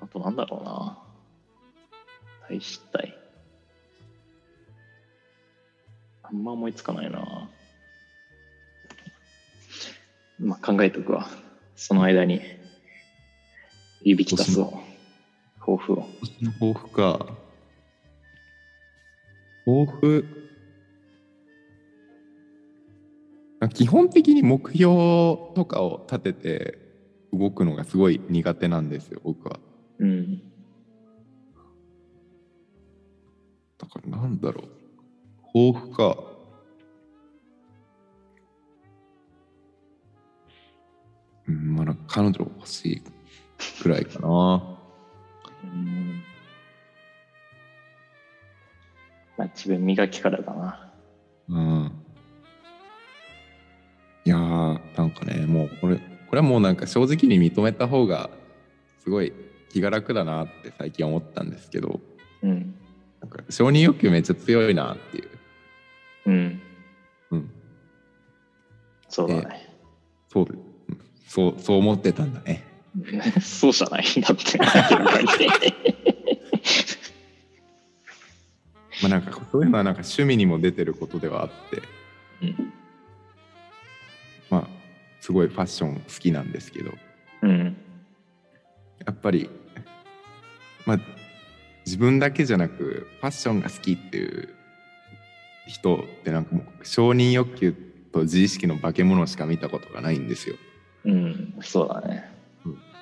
[0.01, 0.99] あとなんだろうな。
[2.49, 3.17] 大失態。
[6.23, 7.49] あんま思いつかないな。
[10.39, 11.29] まあ考えとくわ。
[11.77, 12.41] その間に。
[14.03, 14.73] 指きたすを。
[15.59, 16.07] 抱負を。
[16.59, 17.27] 抱負か。
[19.67, 20.50] 抱負。
[23.69, 24.91] 基本的に目標
[25.55, 26.79] とかを立てて
[27.33, 29.61] 動くのがすごい苦手なんですよ、僕は。
[29.99, 30.43] うん。
[33.79, 35.73] だからなんだろう。
[35.73, 36.17] 抱負か。
[41.47, 44.79] うん、まだ彼女欲しいくらいかな。
[45.65, 46.23] うん
[49.37, 50.93] まあ自分磨きからだな。
[51.49, 52.00] うん。
[55.11, 56.03] なんかね、もうこれ、こ
[56.37, 58.31] れはもうなんか正直に認めた方が、
[59.03, 59.33] すごい
[59.71, 62.01] 気が楽だなって最近思ったんですけど、
[62.43, 62.75] うん。
[63.21, 65.29] なんか承認欲求めっちゃ強いなっていう。
[66.27, 66.63] うん。
[67.33, 67.51] うん。
[69.09, 69.69] そうだね。
[70.33, 70.59] そう、うん
[71.27, 72.65] そう、そう思ってたんだね。
[73.43, 74.59] そうじゃないだって。
[79.03, 81.83] まあなんかそういうのはなんか趣味にも出てることではあって、
[82.43, 82.80] うんまあ
[85.21, 86.93] すごいファッション好きなんですけど、
[87.43, 87.77] うん。
[89.07, 89.49] やっぱり、
[90.87, 91.01] まあ
[91.87, 94.55] 自分だけじゃなくファッションが好きっていう
[95.67, 97.73] 人ってなんかもう承認欲求
[98.13, 100.57] と自意識の化け物しか見たことがないんですよ。
[101.05, 101.55] うん。
[101.61, 102.25] そうだね。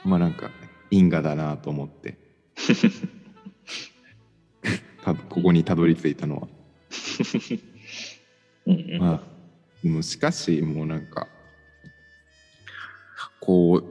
[0.05, 0.51] まあなんか
[0.91, 2.17] 因果だなと思って
[5.05, 6.49] たここにたどり着いたのは。
[8.67, 8.99] うんうん。
[8.99, 9.23] まあ、
[9.83, 11.27] でもしかしもうなんか
[13.41, 13.85] こう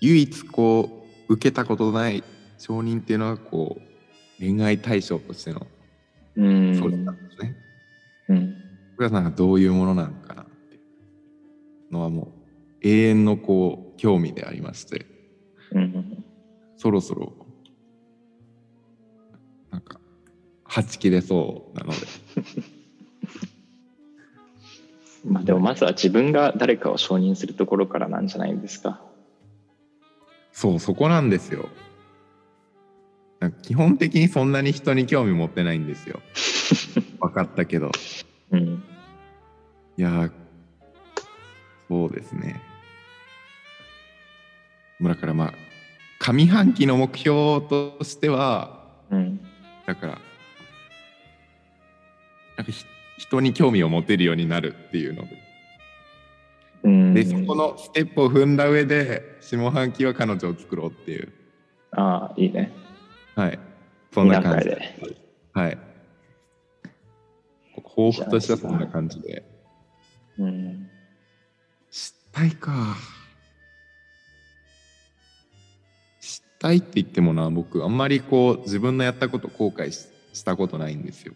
[0.00, 2.22] 唯一こう受けたことない
[2.58, 5.66] 承認っていうのはこう恋愛対象としての
[6.36, 6.78] うん。
[6.78, 7.56] それなんですね。
[8.28, 8.54] うん。
[8.96, 10.78] これはなんかどういうものなのかなってい
[11.90, 12.32] うのはも
[12.82, 15.06] う永遠のこう興味でありまして
[15.72, 16.24] うん。
[16.76, 17.32] そろそろ
[19.70, 19.98] なんか
[20.64, 21.98] はち切れそうなので
[25.24, 29.00] まあでもまずは自分が誰かを承認するところからなんじゃないですか。
[30.54, 31.68] そうそこなんですよ
[33.40, 36.20] なんか基本的にそんなに人に興味持ってないんですよ
[37.20, 37.90] 分かったけど
[38.52, 38.82] うん。
[39.96, 40.32] いやー
[41.88, 42.60] そうですね
[45.02, 45.54] だからまあ
[46.20, 49.40] 上半期の目標としてはうん。
[49.86, 50.18] だから
[52.56, 52.86] なんかひ
[53.24, 55.24] 人に興味を持てるようになるっていうの。
[57.14, 61.32] でそこのステップを踏んだ上で下半期は彼女を作ろうっていう。
[61.92, 62.70] ああ、いいね。
[63.34, 63.58] はい。
[64.12, 64.78] そんな感じで。
[65.54, 65.78] はい。
[67.96, 69.42] 抱負としてはそんな感じで。
[70.38, 70.90] うん。
[71.90, 72.96] 失態か。
[76.20, 81.32] 失態って言ってもな僕あんまりこう自分のやったこと後悔ししたことないんですよ。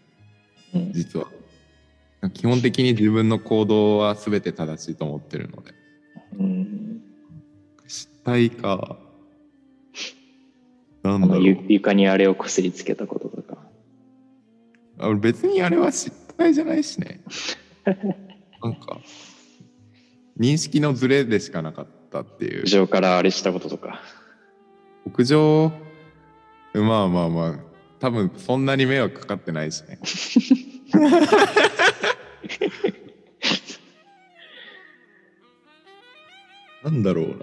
[0.75, 0.93] うん。
[0.93, 1.27] 実は
[2.33, 5.73] 基本的に自分の行動は全て正しいと思ってるので。
[6.37, 7.01] うん。
[7.87, 8.99] 失態か。
[11.01, 11.57] なんあだろう。
[11.69, 13.57] 床にあれをこすりつけたこととか。
[14.99, 17.21] あ俺別にあれは失態じゃないしね。
[18.61, 18.99] なんか
[20.37, 22.63] 認識のズレでしかなかったっていう。
[22.63, 24.01] 屋上からあれしたこととか。
[25.05, 25.71] 屋上？
[26.73, 27.69] まあまあまあ。
[27.99, 29.99] 多分そんなに迷惑かかってないしね
[36.83, 37.35] なんだろうな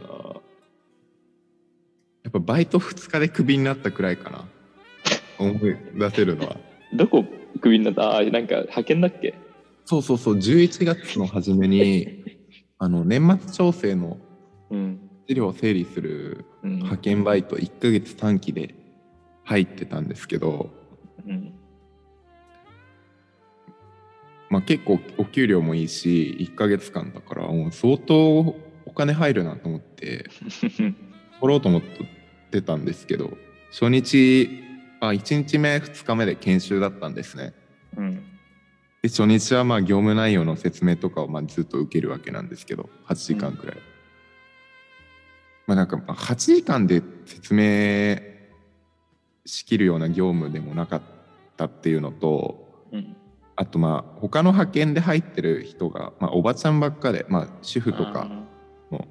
[2.25, 4.45] やっぱバイト2日でクビになったくらいかな
[5.39, 6.57] 思い出せるのは
[6.95, 7.25] どこ
[7.61, 8.03] クビになった？
[8.03, 9.35] ああ、なんか派遣だっけ？
[9.85, 12.25] そうそうそう11月の初めに
[12.79, 14.19] あの年末調整の
[14.71, 15.01] うん。
[15.29, 16.75] 資料を整理するうん。
[16.77, 18.75] 派遣バイト1ヶ月短期で
[19.45, 20.71] 入ってたんですけど、
[21.27, 21.53] うん。
[24.49, 30.27] まあ、結構お給料もいいし1ヶ月間だからもう相当お金入るなと思って
[31.41, 31.83] 取ろうと思っ
[32.51, 33.37] てたんですけど
[33.71, 34.49] 初日
[35.01, 37.55] あ1日目2日目で研修だったんですね
[37.97, 38.15] うん。
[39.03, 43.77] で初日はまあ業務内容の説明とかをまあずっと受けるわけなんですけど8時間くらい、
[45.67, 48.19] まあなんかまあ8時間で説明
[49.45, 51.03] しきるような業務でもなかっ
[51.57, 53.17] たっていうのとうん。
[53.57, 58.29] あとまあ他の派遣で入ってる人が、まあ、おばちゃんばっかで、まあ、主婦とか
[58.91, 59.09] も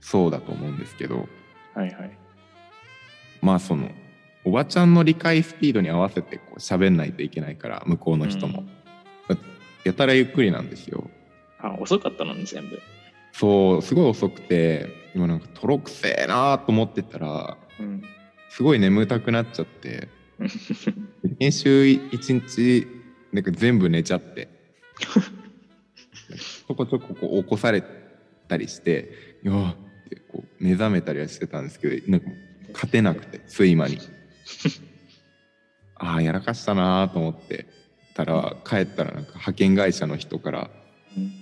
[0.00, 1.26] そうだと思うんですけど。
[1.74, 2.18] はいはい。
[3.40, 3.90] まあその
[4.44, 8.64] おばちゃんの理解スピードに合わせてこう喋んないといけないから向こうの人も、
[9.84, 11.08] やたらゆっくりなんですよ
[11.60, 12.80] あ、遅かったのね、全部。
[13.32, 18.02] そうすごい遅くて今なんかとろくせえなと思ってたらうん。
[18.48, 20.08] すごい眠たくなっちゃって
[21.38, 22.86] 研修一日
[23.32, 24.48] なんか全部寝ちゃって。
[24.98, 27.82] ちょこちょここう起こされ
[28.48, 29.76] たりして「いやーっ
[30.10, 32.26] てこう目覚めたりはしてたんですけどなんか
[32.74, 33.98] 勝てなくて睡魔に。
[36.00, 37.66] ああやらかしたなーと思って
[38.14, 40.70] たら帰ったらなんか派遣会社の人から
[41.16, 41.32] うん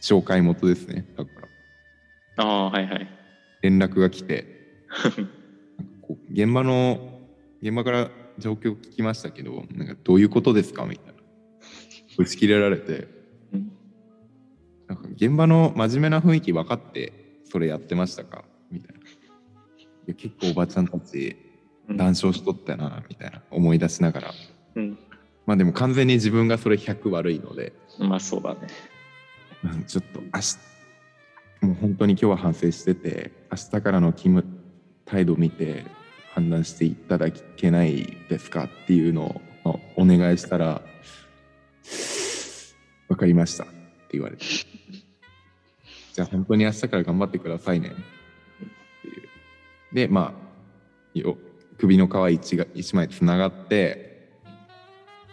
[0.00, 1.30] 紹介元ですねだか
[2.36, 2.44] ら。
[2.44, 3.08] ああ、はいはい。
[3.62, 4.46] 連絡が来て。
[6.30, 7.20] 現場の
[7.62, 11.13] 現場から状況を聞きましたけどなんかどういうことですかみたいな
[12.18, 13.08] 打ち切れられて
[13.52, 13.72] うん。
[14.86, 17.12] なんか現場の真面目な雰囲気分かって
[17.44, 18.44] それやってましたか？
[18.70, 18.96] みたい
[20.08, 20.14] な。
[20.14, 21.36] 結構おばちゃんたち
[21.88, 21.96] うん。
[21.96, 23.42] 談笑しとったなみたいな。
[23.50, 24.30] 思い出しながら。
[24.76, 24.98] うん。
[25.46, 27.72] まあでも完全に自分がそれ100悪いので。
[27.98, 28.60] まあそうだね。
[29.64, 30.56] うんちょっと明日
[31.66, 34.60] もう本当に今日は反省してて明日からの勤務
[35.06, 35.84] 態度を見て
[36.34, 38.64] 判断していただけないですか？
[38.64, 40.82] っていうのをまあお願いしたら
[43.08, 43.72] 「分かりました」って
[44.12, 44.44] 言われて
[46.12, 47.92] 「じゃあ本当に明日から頑張ってくださいね」っ
[49.02, 49.28] ていう。
[49.92, 51.38] でまあよ
[51.78, 54.28] 首の皮一が一枚つながって、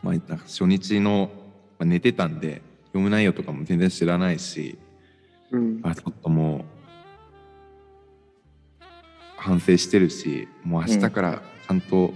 [0.02, 1.32] まあ、なんか初日の、
[1.80, 4.78] まあ、寝てたんで読む内容とかも全然知らないし
[5.52, 5.80] うん。
[5.84, 6.66] あちょっともう
[9.38, 12.14] 反省してるしもう明日からちゃんと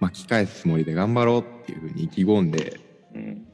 [0.00, 2.80] 巻き返すつもりで頑張ろうっていうふうに意気込んで、
[3.14, 3.47] うん。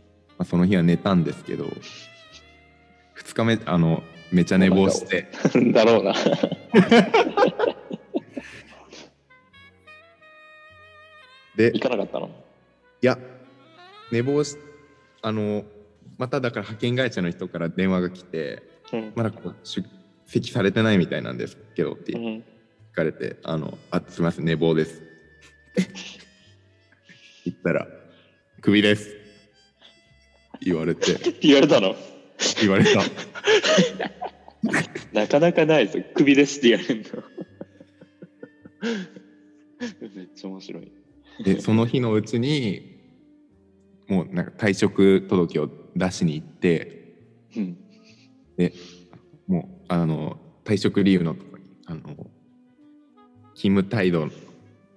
[0.45, 1.65] まあ、その日は寝たんですけど
[3.17, 5.29] 2日目あのめちゃ寝坊して。
[5.73, 6.13] だろうな。
[11.57, 12.29] で行かなかったの？
[13.01, 13.17] いや
[14.11, 14.57] 寝坊し
[15.23, 15.65] あの
[16.19, 19.13] まただから派遣会社の人から電話が来てうん。
[19.15, 19.89] まだこう出
[20.27, 22.45] 席されてないみたいなんですけどってう聞ん
[22.93, 25.01] かれて「あのあすみません寝坊です」
[27.47, 27.87] 言ったら
[28.61, 29.17] 「クビです」
[30.65, 31.95] 言われて言われたの？
[32.61, 33.01] 言われた
[35.13, 36.01] なかなかないぞ。
[36.15, 37.23] 首ですって言われるの。
[40.15, 40.93] めっちゃ面白い。
[41.45, 42.99] でその日のうちに
[44.09, 47.15] もうなんか退職届を出しに行って
[47.57, 47.77] うん。
[48.57, 48.73] で
[49.47, 52.01] もうあの退職理由のところにあの
[53.55, 54.29] 勤務態度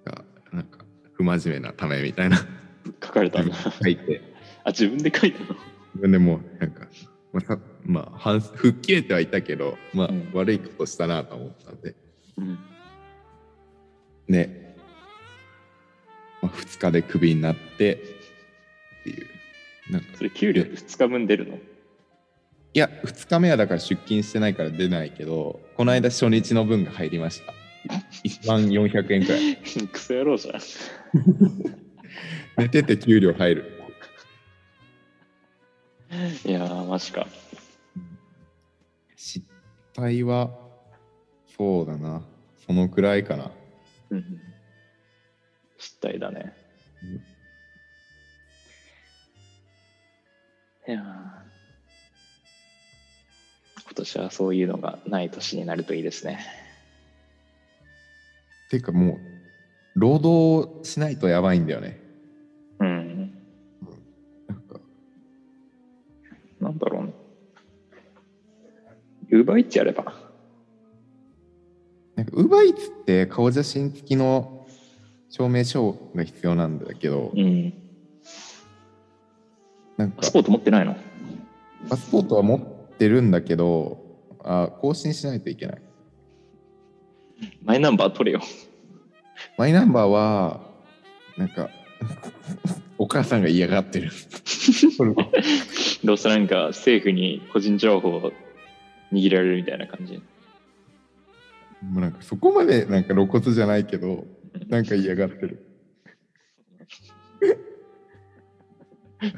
[0.05, 2.37] がなんか不真面目なためみたいな
[3.03, 3.55] 書かれたんだ。
[3.55, 4.21] 書いて
[4.67, 5.45] あ、自分で書いたの？
[5.95, 6.87] 自分でもうなんか、
[7.31, 10.29] まあさまあ、反吹っ切れてはいたけど、まあうん。
[10.33, 11.95] 悪いことしたなと思ったんで。
[12.37, 12.59] うん。
[14.27, 14.75] で、
[16.41, 19.27] まあ、2日でクビになってっていう。
[19.89, 20.07] なんか。
[20.17, 21.57] それ給料2日分出るの？
[22.73, 27.53] いや2日目はだから出勤してないから出ないけどこの間初日の分が入りました。
[28.23, 29.55] 1万400円くらい。
[29.87, 30.61] クソ野郎じゃん。
[32.61, 33.76] 寝てて給料入る
[36.45, 37.27] いやー、マジか。
[39.15, 39.45] 失
[39.93, 40.51] 態は
[41.57, 42.21] そうだな
[42.65, 43.51] そのくらいかな
[44.11, 44.41] うん。
[45.77, 46.53] 失態だね。
[50.87, 51.01] いやー
[53.83, 56.39] 今年はそういうのがない年になるといいですね。
[58.69, 61.99] ていうかもう労働しないとやばいんだよね
[66.77, 67.13] なんだろうね。
[69.31, 70.13] ウーバーイッチやれば。
[72.15, 74.67] なんかウーバーイーツって顔写真付きの
[75.29, 77.73] 証明書が必要なんだけどうん。
[79.97, 80.95] なんかパスポート持ってないの？
[81.89, 82.59] パスポートは持っ
[82.97, 84.03] てるんだけど
[84.43, 85.81] あ更新しないといけない
[87.63, 88.41] マイナンバー取れよ。
[89.57, 90.61] マイナンバーは
[91.37, 91.69] なんか
[92.97, 94.09] お母さんが嫌がってる
[96.03, 98.31] どうせなんか政府に個人情報を
[99.11, 100.21] 握られるみたいな感じ。
[101.81, 104.25] もうなんかそこまでなんか露骨じゃないけど
[104.67, 105.63] なんか嫌がってる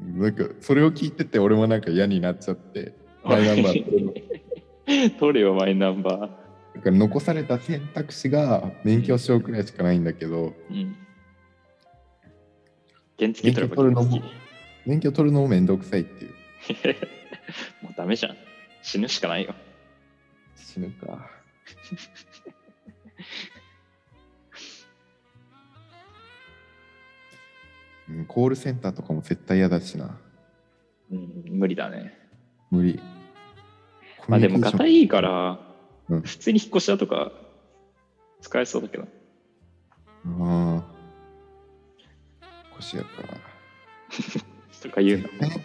[0.00, 6.20] なんかそれを聞いてて俺もなんか嫌になっちゃってマイナンバー取るよ、マイナンバー。
[6.76, 10.96] だから残された選択肢が免許証くらいしかないんだけどうん。
[13.18, 14.02] 原付取れば
[14.86, 16.32] 免許取るのもめんどくさいっていう
[17.84, 18.36] もうダメじゃん。
[18.82, 19.54] 死ぬしかないよ。
[20.56, 21.30] 死ぬか
[28.08, 30.18] うんコールセンターとかも絶対嫌だしな
[31.12, 32.16] うん、無理だね。
[32.70, 33.00] 無理
[34.28, 35.60] まあでも、コミュニケーション硬いから、
[36.08, 37.30] うん普通に引っ越しだとか
[38.40, 39.06] 使えそうだけど。
[40.42, 40.84] ああ
[42.76, 43.08] 腰やか
[44.80, 45.28] とか言うの。
[45.28, 45.60] 絶対絶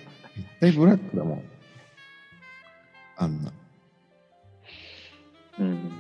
[0.60, 1.44] 対ブラックだもん
[3.18, 3.52] あんな
[5.60, 5.92] うん。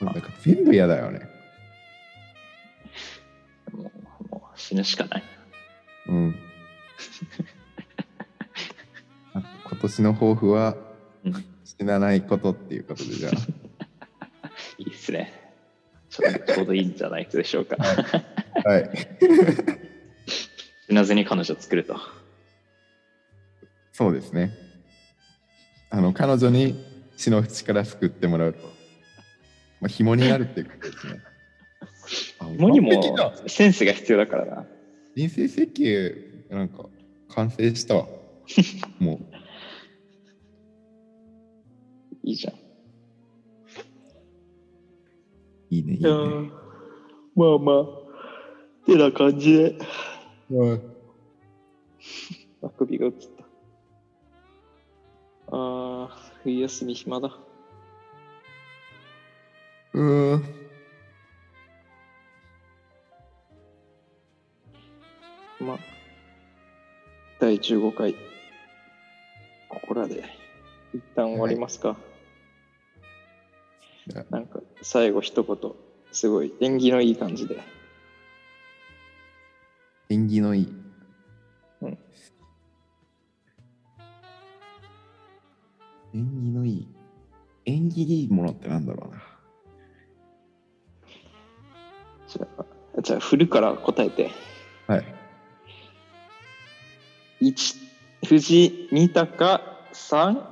[0.00, 1.28] なんか全部嫌だよね
[3.72, 3.82] もう
[4.30, 5.22] もう死ぬしかない。
[6.06, 6.34] うん
[9.34, 10.76] あ今年の抱負は
[11.24, 13.32] うん死なないことっていうことでじゃあ
[14.78, 15.32] いいっすね。
[16.08, 17.76] ちょうどちょうどいいんじゃないでしょうか。
[17.76, 18.90] はい
[20.88, 21.96] 死なずに彼女作ると。
[23.92, 24.56] そうですね。
[25.90, 26.82] あの彼女に
[27.16, 28.60] 死の淵から救ってもらうと、
[29.80, 31.20] まあ、紐になるっていうことですね。
[32.40, 33.02] あ紐にも
[33.46, 34.66] センスが必要だからな。
[35.14, 36.14] 人生設計
[36.48, 36.86] なんか
[37.28, 38.06] 完成したわ。
[38.98, 39.36] もう
[42.24, 42.54] いいじゃん。
[45.70, 46.08] いいねいいね。
[47.36, 47.84] まあまあ、
[48.86, 49.78] てな感じで。
[50.50, 50.94] うん
[52.62, 53.44] あくびが映った。
[55.48, 56.08] あー、
[56.42, 57.36] 冬休み暇だ。
[59.94, 60.44] うーん
[65.60, 65.78] まあ、
[67.40, 68.14] 第15回、
[69.68, 70.24] ここらで
[70.94, 71.96] 一旦終わりますか。
[74.06, 75.72] じゃあなんか、最後一言、
[76.12, 77.77] すごい縁起のいい感じで。
[80.10, 80.74] 縁起のいい。
[81.82, 81.98] うん
[86.14, 86.88] 縁起のいい。
[87.66, 89.22] 縁起いいものってなんだろうな。
[92.26, 94.30] じゃあ、じゃあ、振るから答えて。
[94.86, 95.04] はい。
[97.42, 97.76] 1、
[98.26, 99.60] 藤井、二鷹、
[99.92, 100.42] 3、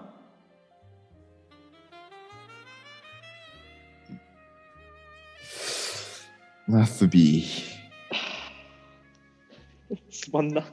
[6.68, 7.75] ナスビー。
[10.10, 10.64] つまんな。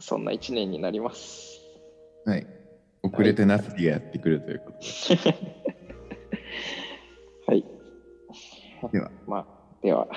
[0.00, 1.60] そんな1年になります。
[2.24, 2.46] はい。
[3.02, 5.34] 遅れてナスビーがやってくるということで。
[7.46, 7.64] はい。
[8.92, 9.10] では。
[9.26, 9.46] まあ、
[9.82, 10.08] では、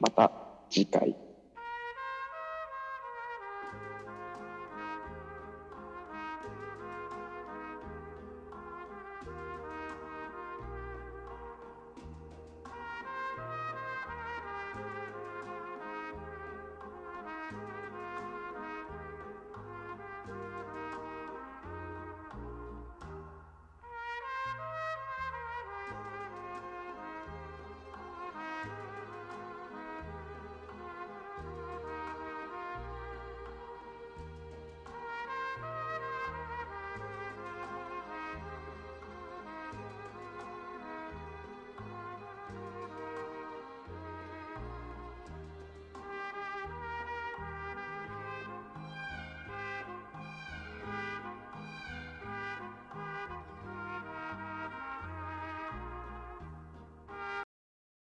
[0.00, 0.32] また
[0.68, 1.16] 次回。